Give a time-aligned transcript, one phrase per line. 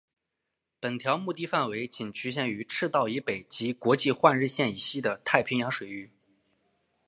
[0.79, 6.09] 本条目的范围仅局限于赤道以北及国际换日线以西的太平洋水域。